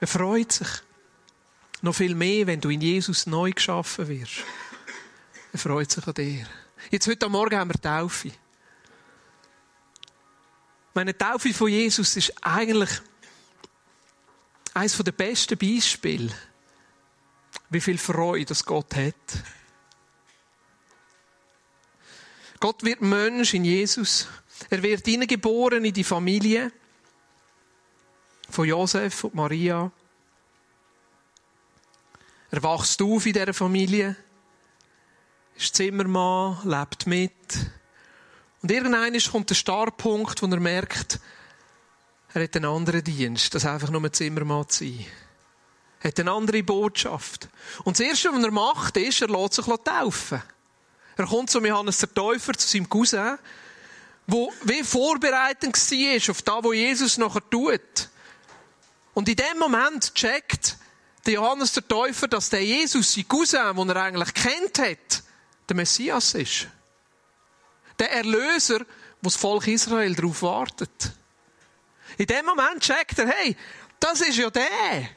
[0.00, 0.68] Er freut sich
[1.82, 4.44] noch viel mehr, wenn du in Jesus neu geschaffen wirst.
[5.52, 6.46] Er freut sich an dir.
[6.90, 8.32] Jetzt heute Morgen haben wir Taufe.
[10.96, 12.88] Meine Taufe von Jesus ist eigentlich
[14.72, 16.34] eines der besten Beispiele,
[17.68, 19.14] wie viel Freude das Gott hat.
[22.60, 24.26] Gott wird Mensch in Jesus.
[24.70, 26.72] Er wird hineingeboren in die Familie
[28.48, 29.92] von Josef und Maria.
[32.50, 34.16] Er wächst auf in dieser Familie,
[35.56, 37.75] ist Zimmermann, lebt mit.
[38.62, 41.20] Und irgendwann kommt der Startpunkt, wo er merkt,
[42.32, 45.06] er hat einen anderen Dienst, das einfach nur ein Zimmermann zu sein.
[46.00, 47.48] Er hat eine andere Botschaft.
[47.84, 50.42] Und das Erste, was er macht, ist, er lässt sich taufen.
[51.16, 53.38] Er kommt zu Johannes der Täufer, zu seinem Cousin,
[54.26, 58.08] wo wie vorbereitend war auf das, was Jesus nachher tut.
[59.14, 60.76] Und in dem Moment checkt
[61.26, 65.22] Johannes der Täufer, dass der Jesus, sein Cousin, den er eigentlich kennt hat,
[65.68, 66.68] der Messias ist.
[67.98, 68.80] Der Erlöser,
[69.20, 71.12] wo das Volk Israel darauf wartet.
[72.18, 73.56] In dem Moment checkt er, hey,
[74.00, 75.08] das ist ja der.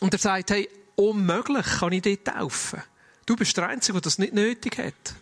[0.00, 2.82] Und er sagt, hey, unmöglich kann ich dich taufen.
[3.26, 5.14] Du bist der Einzige, der das nicht nötig hat.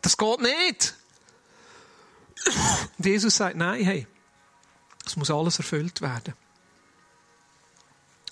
[0.00, 0.94] Das geht nicht.
[2.98, 4.06] Und Jesus sagt, nein, hey,
[5.06, 6.34] es muss alles erfüllt werden.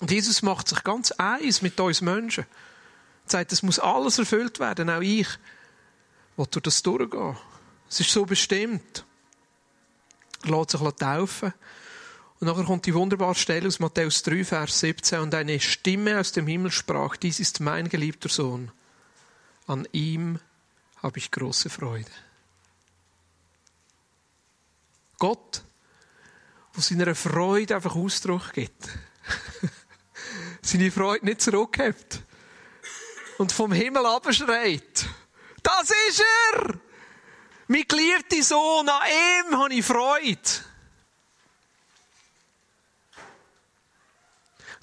[0.01, 2.45] Und Jesus macht sich ganz eins mit uns Menschen.
[3.25, 5.27] Er sagt, es muss alles erfüllt werden, auch ich,
[6.41, 7.37] will durch das durchgehen.
[7.89, 9.05] Es ist so bestimmt.
[10.43, 11.53] Er lässt sich taufen.
[12.39, 15.19] Und nachher kommt die wunderbare Stelle aus Matthäus 3, Vers 17.
[15.19, 18.71] Und eine Stimme aus dem Himmel sprach, dies ist mein geliebter Sohn.
[19.67, 20.39] An ihm
[21.03, 22.09] habe ich große Freude.
[25.19, 25.61] Gott,
[26.73, 28.89] wo seiner Freude einfach Ausdruck gibt.
[30.63, 32.23] Seine Freude nicht zurückhebt.
[33.37, 35.07] Und vom Himmel abschreit.
[35.63, 36.79] Das ist er!
[37.67, 40.37] Mein geliebter Sohn, an ihm habe ich Freude.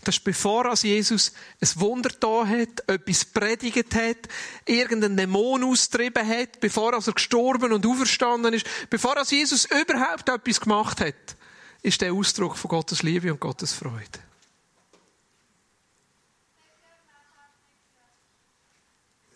[0.05, 4.29] Das ist bevor Jesus ein Wunder da hat, etwas predigt hat,
[4.65, 11.01] irgendeinen Dämon austrieben hat, bevor er gestorben und auferstanden ist, bevor Jesus überhaupt etwas gemacht
[11.03, 11.37] hat,
[11.83, 14.21] ist der Ausdruck von Gottes Liebe und Gottes Freude.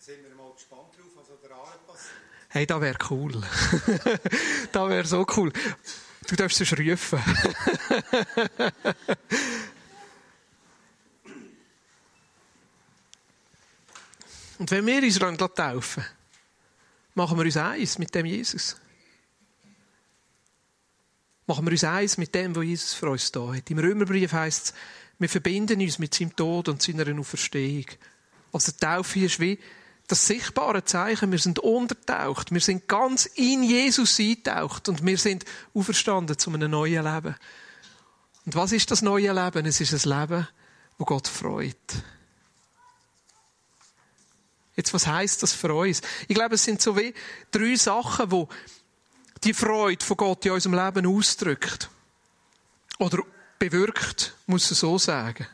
[0.03, 2.13] sind wir mal gespannt drauf, was an der Arbeit passiert.
[2.53, 3.31] Hey, das wäre cool.
[4.71, 5.51] das wäre so cool.
[6.27, 7.19] Du darfst es rufen.
[14.59, 16.05] Und wenn wir uns dann taufen,
[17.15, 18.77] machen wir uns eins mit dem Jesus.
[21.47, 23.71] Machen wir uns eins mit dem, was Jesus für uns da hat.
[23.71, 24.75] Im Römerbrief heißt es,
[25.17, 27.87] wir verbinden uns mit seinem Tod und seiner Auferstehung.
[28.51, 29.57] Also die Taufe ist wie
[30.07, 31.31] das sichtbare Zeichen.
[31.31, 32.51] Wir sind untertaucht.
[32.51, 37.35] Wir sind ganz in Jesus eingetaucht und wir sind auferstanden zu einem neuen Leben.
[38.45, 39.65] Und was ist das neue Leben?
[39.65, 40.47] Es ist ein Leben,
[40.97, 41.75] wo Gott freut.
[44.75, 46.01] Jetzt, was heißt das für uns?
[46.27, 47.13] Ich glaube, es sind so wie
[47.51, 48.49] drei Sachen, wo
[49.43, 51.89] die Freude von Gott in unserem Leben ausdrückt.
[52.97, 53.19] Oder
[53.59, 55.47] bewirkt, muss man so sagen.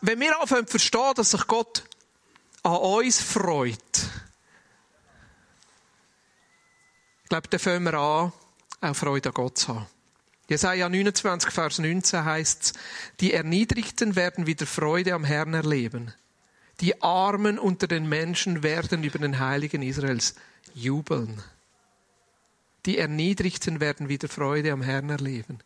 [0.00, 1.84] Wenn wir anfangen zu verstehen, dass sich Gott
[2.62, 3.74] an uns freut,
[7.22, 8.32] ich glaube, dann fangen wir an,
[8.80, 9.86] auch Freude an Gott zu haben.
[10.48, 12.72] Jesaja 29, Vers 19 heißt es,
[13.20, 16.14] die Erniedrigten werden wieder Freude am Herrn erleben.
[16.80, 20.36] Die Armen unter den Menschen werden über den Heiligen Israels
[20.72, 21.42] jubeln.
[22.86, 25.58] Die Erniedrigten werden wieder Freude am Herrn erleben.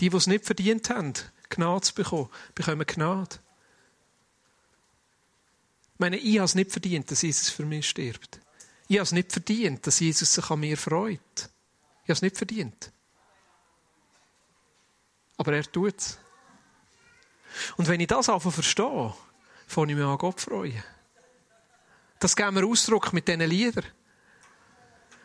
[0.00, 1.12] Die, die es nicht verdient haben,
[1.50, 3.36] Gnade zu bekommen, bekommen Gnade.
[5.96, 8.38] Ich meine, ich habe es nicht verdient, dass Jesus für mich stirbt.
[8.86, 11.18] Ich habe es nicht verdient, dass Jesus sich an mir freut.
[11.38, 12.92] Ich habe es nicht verdient.
[15.38, 16.18] Aber er tut es.
[17.78, 19.14] Und wenn ich das einfach verstehe,
[19.66, 20.84] fange ich mich an Gott freuen.
[22.18, 23.86] Das geben wir Ausdruck mit diesen Liedern.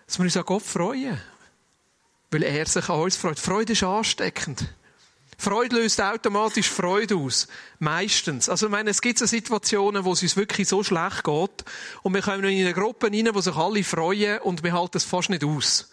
[0.08, 1.22] Dass wir uns an Gott freuen.
[2.30, 3.40] Weil er sich an uns freut.
[3.40, 4.74] Freude ist ansteckend.
[5.42, 7.48] Freude löst automatisch Freude aus.
[7.80, 8.48] Meistens.
[8.48, 11.66] Also, ich meine, es gibt so Situationen, wo es uns wirklich so schlecht geht.
[12.04, 15.04] Und wir kommen in eine Gruppe rein, wo sich alle freuen und wir halten es
[15.04, 15.90] fast nicht aus.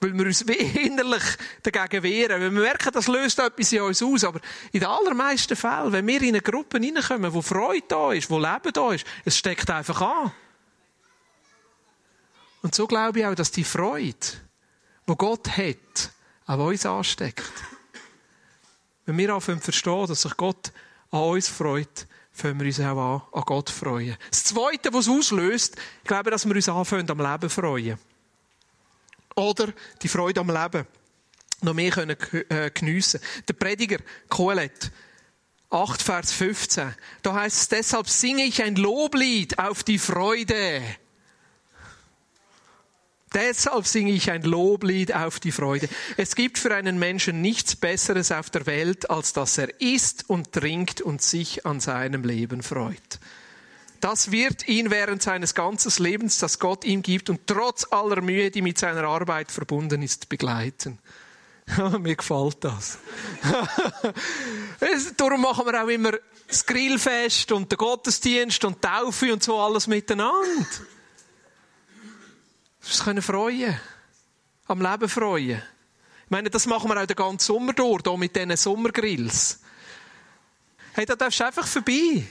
[0.00, 1.22] Weil wir uns innerlich
[1.62, 2.42] dagegen wehren.
[2.42, 4.24] Weil wir merken, das löst etwas in uns aus.
[4.24, 4.40] Aber
[4.72, 8.38] in den allermeisten Fällen, wenn wir in eine Gruppe reinkommen, wo Freude da ist, wo
[8.38, 10.32] Leben da ist, es steckt einfach an.
[12.60, 14.18] Und so glaube ich auch, dass die Freude,
[15.08, 16.10] die Gott hat,
[16.46, 17.50] auch uns ansteckt.
[19.04, 20.72] Wenn wir anfangen zu verstehen, dass sich Gott
[21.10, 24.16] an uns freut, fangen wir uns auch an, an Gott freuen.
[24.30, 27.98] Das Zweite, was es auslöst, ich glaube, dass wir uns anfangen, am Leben freuen.
[29.34, 30.86] Oder die Freude am Leben
[31.62, 32.16] noch mehr können
[32.48, 33.20] äh, geniessen.
[33.48, 34.90] Der Prediger Kohelet,
[35.70, 40.82] 8 Vers 15, da heißt es, deshalb singe ich ein Loblied auf die Freude.
[43.34, 45.88] Deshalb singe ich ein Loblied auf die Freude.
[46.16, 50.52] Es gibt für einen Menschen nichts Besseres auf der Welt, als dass er isst und
[50.52, 53.20] trinkt und sich an seinem Leben freut.
[54.00, 58.50] Das wird ihn während seines ganzen Lebens, das Gott ihm gibt und trotz aller Mühe,
[58.50, 60.98] die mit seiner Arbeit verbunden ist, begleiten.
[62.00, 62.98] Mir gefällt das.
[65.16, 66.12] Darum machen wir auch immer
[66.48, 70.66] das Grillfest und den Gottesdienst und Taufe und so alles miteinander.
[72.82, 73.78] Das können freuen.
[74.66, 75.62] Am Leben freuen.
[76.24, 79.60] Ich meine, das machen wir auch den ganzen Sommer durch, hier mit diesen Sommergrills.
[80.94, 82.24] Hey, da darfst du einfach vorbei.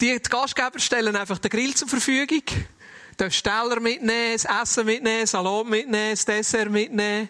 [0.00, 2.42] Die Gastgeber stellen einfach den Grill zur Verfügung.
[2.46, 7.28] Du darfst Steller mitnehmen, das Essen mitnehmen, Salat mitnehmen, das Dessert mitnehmen.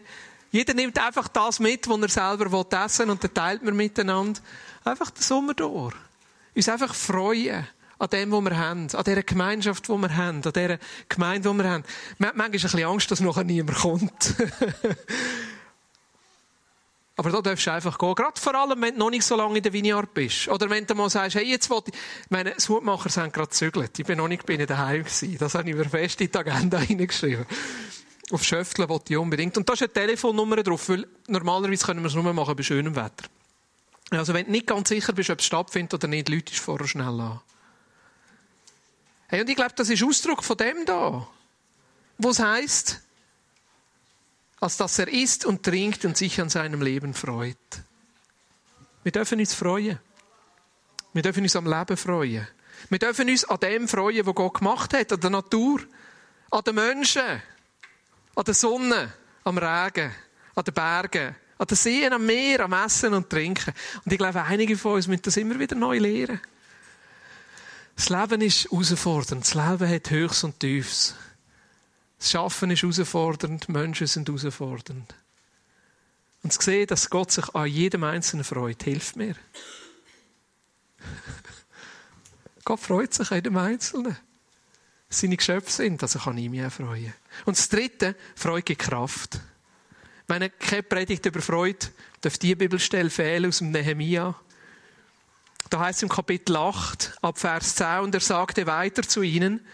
[0.50, 4.40] Jeder nimmt einfach das mit, was er selber essen will, und dann teilt man miteinander.
[4.84, 5.94] Einfach den Sommer durch.
[6.54, 7.66] Uns einfach freuen
[7.98, 10.78] an dem, was wir haben, an dieser Gemeinschaft, die wir haben, an dieser
[11.08, 11.84] Gemeinde, die wir haben.
[12.18, 14.34] Man hat manchmal ein bisschen Angst, dass nachher niemand kommt.
[17.16, 18.14] Aber da darfst du einfach gehen.
[18.14, 20.48] Gerade vor allem, wenn du noch nicht so lange in der Vineyard bist.
[20.48, 23.96] Oder wenn du mal sagst, hey, jetzt wollte ich, meine, das Hutmacher sind gerade gezügelt.
[23.98, 25.38] Ich bin noch nicht bei ihnen daheim gewesen.
[25.38, 27.46] Das habe ich mir fest in die Agenda hineingeschrieben.
[28.32, 29.56] Auf Schöfteln wollte ich unbedingt.
[29.56, 32.96] Und da ist eine Telefonnummer drauf, weil normalerweise können wir es nur machen bei schönem
[32.96, 33.28] Wetter.
[34.10, 37.20] Also wenn du nicht ganz sicher bist, ob es stattfindet oder nicht, Leute vorher schnell
[37.20, 37.40] an.
[39.34, 41.26] Hey, und ich glaube, das ist Ausdruck von dem da.
[42.18, 43.00] Wo es heisst,
[44.60, 47.56] als dass er isst und trinkt und sich an seinem Leben freut.
[49.02, 49.98] Wir dürfen uns freuen.
[51.14, 52.46] Wir dürfen uns am Leben freuen.
[52.88, 55.80] Wir dürfen uns an dem freuen, was Gott gemacht hat, an der Natur,
[56.52, 57.42] an den Menschen,
[58.36, 60.14] an der Sonne, am Regen,
[60.54, 63.74] an den Bergen, an den Seen, am Meer, am Essen und Trinken.
[64.04, 66.40] Und ich glaube, einige von uns müssen das immer wieder neu lernen.
[67.96, 69.42] Das Leben ist herausfordernd.
[69.42, 71.14] Das Leben hat Höchst und Tiefs.
[72.18, 75.14] Das Schaffen ist herausfordernd, Menschen sind herausfordernd.
[76.42, 79.34] Und zu sehen, dass Gott sich an jedem Einzelnen freut, hilft mir.
[82.64, 84.16] Gott freut sich an jedem Einzelnen.
[85.08, 87.12] Seine Geschöpfe sind, also kann ich mich auch freuen.
[87.44, 89.40] Und das Dritte, Freude gibt Kraft.
[90.26, 91.86] Wenn ihr keine Predigt über Freude,
[92.20, 94.34] darf die Bibelstelle fehlen aus dem Nehemia.
[95.70, 99.66] Da heißt es im Kapitel 8, ab Vers 10, und er sagte weiter zu ihnen,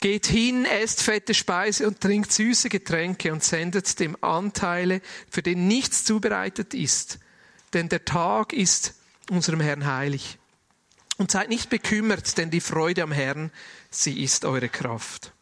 [0.00, 5.68] Geht hin, esst fette Speise und trinkt süße Getränke und sendet dem Anteile, für den
[5.68, 7.18] nichts zubereitet ist.
[7.74, 8.94] Denn der Tag ist
[9.28, 10.38] unserem Herrn heilig.
[11.18, 13.52] Und seid nicht bekümmert, denn die Freude am Herrn,
[13.90, 15.34] sie ist eure Kraft.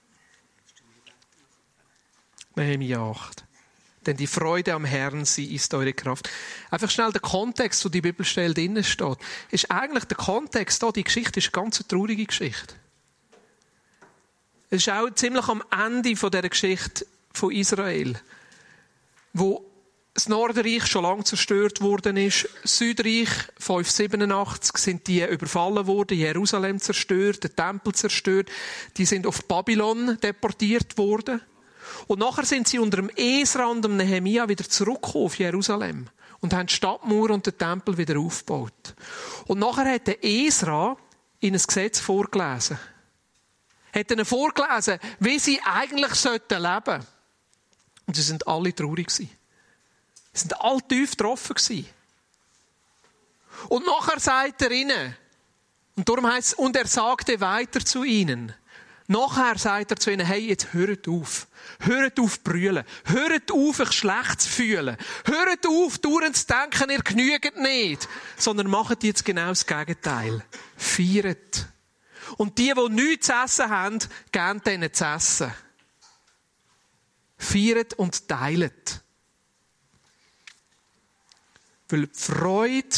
[2.56, 3.47] Nehemiah 8.
[4.08, 6.30] Denn die Freude am Herrn, sie ist eure Kraft.
[6.70, 9.18] Einfach schnell der Kontext, wo die Bibelstelle drinnen steht,
[9.50, 12.74] ist eigentlich der Kontext da, die Geschichte ist eine ganz traurige Geschichte.
[14.70, 18.18] Es ist auch ziemlich am Ende von der Geschichte von Israel,
[19.34, 19.70] wo
[20.14, 22.48] das Nordreich schon lange zerstört worden ist.
[22.64, 28.48] Südreich 587 sind die überfallen worden, Jerusalem zerstört, der Tempel zerstört.
[28.96, 31.42] Die sind auf Babylon deportiert worden.
[32.06, 36.08] Und nachher sind sie unter dem Esra und dem Nehemia wieder zurückgekommen auf Jerusalem
[36.40, 38.94] und haben die Stadtmauer und den Tempel wieder aufgebaut.
[39.46, 40.96] Und nachher hat der Esra
[41.40, 42.78] ihnen ein Gesetz vorgelesen
[43.92, 47.06] hat ihnen vorgelesen, wie sie eigentlich sollten leben.
[48.06, 49.30] Und sie sind alle traurig gewesen.
[50.32, 51.88] Sie sind alle tief getroffen gewesen.
[53.68, 55.16] Und nachher sagt er ihnen,
[55.96, 58.54] und darum heißt es, und er sagte weiter zu ihnen.
[59.10, 61.48] Nachher sagt er zu ihnen, hey, jetzt hört auf.
[61.80, 62.84] Hört auf brüllen.
[63.04, 64.98] Hört auf, euch schlecht zu fühlen.
[65.24, 68.06] Hört auf, dauernd zu denken, ihr genügt nicht.
[68.36, 70.44] Sondern macht jetzt genau das Gegenteil.
[70.76, 71.68] Feiert.
[72.36, 73.98] Und die, die nichts zu essen haben,
[74.30, 75.54] geben denen zu essen.
[77.38, 79.00] Feiert und teilt.
[81.88, 82.96] Weil die Freude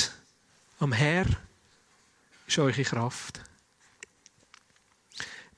[0.81, 1.27] am Herr
[2.49, 3.43] ist eure Kraft.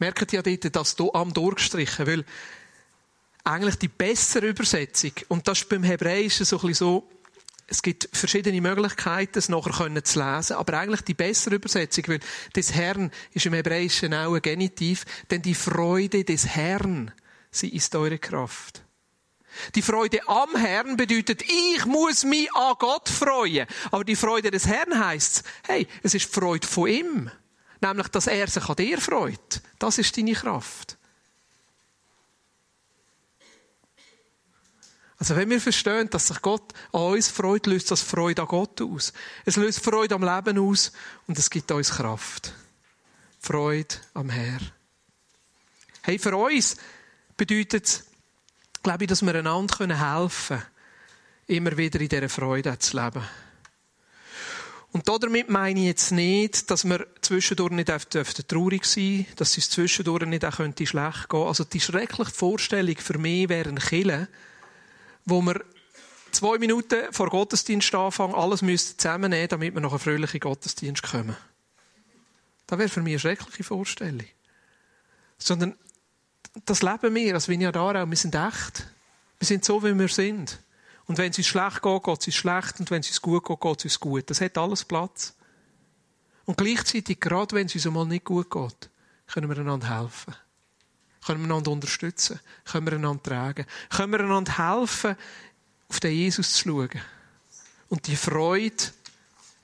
[0.03, 2.25] Merkt ja dort, dass hier am durchgestrichen, weil
[3.45, 7.09] eigentlich die bessere Übersetzung, und das ist beim Hebräischen so ein bisschen so,
[7.69, 12.19] es gibt verschiedene Möglichkeiten, es nachher zu lesen, aber eigentlich die bessere Übersetzung, weil
[12.57, 17.13] des Herrn ist im Hebräischen auch ein Genitiv, denn die Freude des Herrn,
[17.53, 18.83] sie ist eure Kraft.
[19.77, 23.69] Die Freude am Herrn bedeutet, ich muss mich an Gott freuen.
[23.93, 27.31] Aber die Freude des Herrn heißt, hey, es ist die Freude von ihm.
[27.83, 29.61] Nämlich, dass er sich an dir freut.
[29.79, 30.97] Das ist deine Kraft.
[35.19, 38.81] Also wenn wir verstehen, dass sich Gott an uns freut, löst das Freude an Gott
[38.81, 39.13] aus.
[39.45, 40.93] Es löst Freude am Leben aus
[41.27, 42.55] und es gibt uns Kraft.
[43.41, 44.61] Freude am Herr.
[46.03, 46.77] Hey, für uns
[47.37, 48.05] bedeutet es,
[48.83, 50.67] glaube ich, dass wir einander helfen können,
[51.47, 53.23] immer wieder in dieser Freude zu leben.
[54.93, 57.89] Und damit meine ich jetzt nicht, dass wir zwischendurch nicht
[58.49, 61.37] traurig sein dürfen, dass es zwischendurch nicht auch schlecht gehen könnte.
[61.47, 64.29] Also die schreckliche Vorstellung für mich wäre ein Killer,
[65.25, 65.65] wo wir
[66.31, 71.37] zwei Minuten vor Gottesdienst anfangen, alles zusammennehmen, damit wir noch einen fröhlichen Gottesdienst kommen.
[72.67, 74.27] Das wäre für mich eine schreckliche Vorstellung.
[75.39, 75.75] Sondern
[76.67, 78.87] das leben wir als Vineyard Wir sind echt.
[79.39, 80.59] Wir sind so, wie wir sind.
[81.13, 82.81] Und wenn es uns schlecht geht, geht es uns schlecht.
[82.81, 84.31] Und wenn es uns gut geht, geht es uns gut.
[84.31, 85.35] Das hat alles Platz.
[86.47, 88.89] Und gleichzeitig, gerade wenn es uns einmal nicht gut geht,
[89.27, 90.35] können wir einander helfen.
[91.27, 92.41] Können wir einander unterstützen?
[92.65, 93.67] Können wir einander tragen?
[93.91, 95.15] Können wir einander helfen,
[95.91, 97.03] auf den Jesus zu schauen?
[97.91, 98.83] Und die Freude,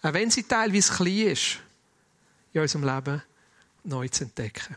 [0.03, 1.61] auch wenn sie teilweise klein ist,
[2.53, 3.23] in unserem Leben,
[3.85, 4.77] neu zu entdecken.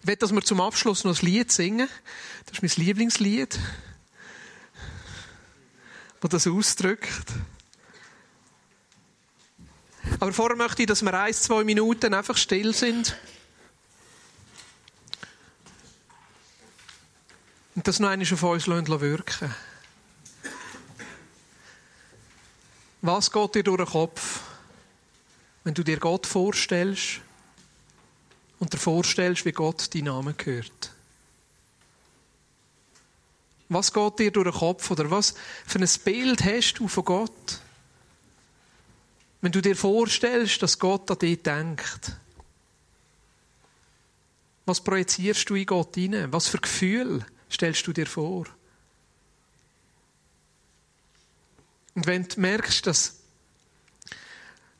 [0.00, 1.90] Ich will, dass wir zum Abschluss noch ein Lied singen.
[2.46, 3.58] Das ist mein Lieblingslied,
[6.20, 7.26] das das ausdrückt.
[10.18, 13.16] Aber vorher möchte ich, dass wir ein, zwei Minuten einfach still sind.
[17.74, 19.54] Und das noch einmal auf uns wirken
[23.02, 24.40] Was geht dir durch den Kopf,
[25.64, 27.20] wenn du dir Gott vorstellst
[28.58, 30.92] und dir vorstellst, wie Gott deinen Namen gehört?
[33.70, 37.60] Was geht dir durch den Kopf oder was für ein Bild hast du von Gott?
[39.40, 42.16] Wenn du dir vorstellst, dass Gott an dich denkt.
[44.66, 46.32] Was projizierst du in Gott hinein?
[46.32, 48.46] Was für Gefühl stellst du dir vor?
[51.94, 53.20] Und wenn du merkst, dass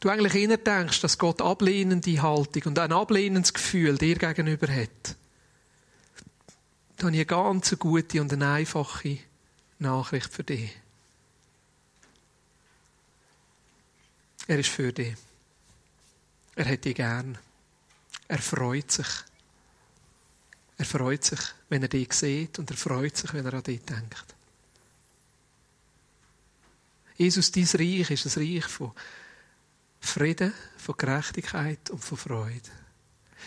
[0.01, 5.17] du eigentlich eher denkst, dass Gott ablehnende Haltung und ein ablehnendes Gefühl dir gegenüber hat,
[7.01, 9.19] dann habe ich eine ganz gute und eine einfache
[9.79, 10.77] Nachricht für dich.
[14.47, 15.17] Er ist für dich.
[16.57, 17.39] Er hat dich gern.
[18.29, 19.07] Er freut sich.
[20.77, 21.41] Er freut sich,
[21.71, 24.35] wenn er dich sieht und er freut sich, wenn er an dich denkt.
[27.17, 28.93] Jesus, dein Reich ist ein Reich von
[30.01, 32.71] Frieden, von Gerechtigkeit und von Freude.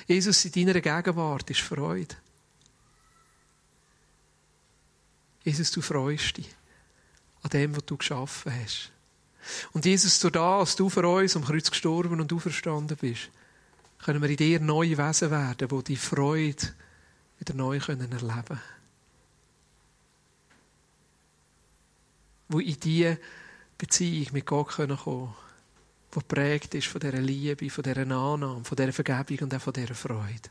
[0.08, 2.16] Jesus, in deiner Gegenwart ist Freude.
[5.44, 6.50] Jesus, du freust dich
[7.42, 8.92] an dem, was du geschaffen hast.
[9.74, 13.30] Und Jesus, durch das, als du für uns am Kreuz gestorben und auferstanden bist,
[14.00, 16.74] können wir in dir neue Wesen werden, die die Freude
[17.40, 18.62] wieder neu erleben können.
[22.48, 23.18] Wo in diese
[23.78, 25.34] Beziehung mit Gott kommen können,
[26.14, 29.74] die geprägt ist von dieser Liebe, von dieser Annahme, von dieser Vergebung und auch von
[29.74, 30.50] dieser Freude.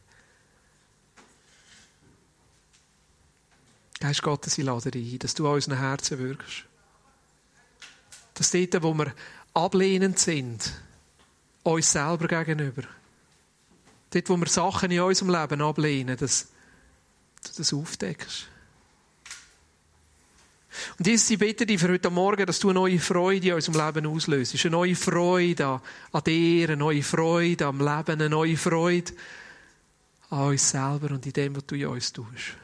[4.02, 6.64] Geist Gottes, ich lade dich ein, dass du an unseren Herzen wirkst.
[8.34, 9.14] Dass dort, wo wir
[9.54, 10.72] ablehnend sind,
[11.62, 12.82] uns selber gegenüber,
[14.10, 16.48] dort, wo wir Sachen in unserem Leben ablehnen, dass
[17.44, 18.48] du das aufdeckst.
[20.98, 23.86] Und Jesus, ich bitte dich für heute Morgen, dass du eine neue Freude in unserem
[23.86, 24.64] Leben auslöst.
[24.64, 25.80] Eine neue Freude
[26.10, 29.12] an dir, eine neue Freude am Leben, eine neue Freude
[30.30, 32.56] an uns selber und in dem, was du in uns tust.